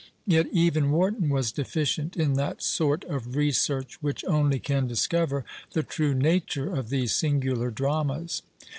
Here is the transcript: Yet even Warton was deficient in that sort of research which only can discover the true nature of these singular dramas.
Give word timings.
Yet 0.25 0.47
even 0.51 0.89
Warton 0.89 1.29
was 1.29 1.51
deficient 1.51 2.17
in 2.17 2.33
that 2.33 2.63
sort 2.63 3.03
of 3.03 3.35
research 3.35 4.01
which 4.01 4.25
only 4.25 4.57
can 4.57 4.87
discover 4.87 5.45
the 5.73 5.83
true 5.83 6.15
nature 6.15 6.73
of 6.75 6.89
these 6.89 7.13
singular 7.13 7.69
dramas. 7.69 8.41